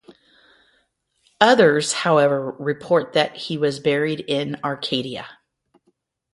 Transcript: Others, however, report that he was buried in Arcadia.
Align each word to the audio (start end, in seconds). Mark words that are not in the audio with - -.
Others, 1.39 1.93
however, 1.93 2.53
report 2.57 3.13
that 3.13 3.37
he 3.37 3.59
was 3.59 3.79
buried 3.79 4.21
in 4.21 4.55
Arcadia. 4.63 5.27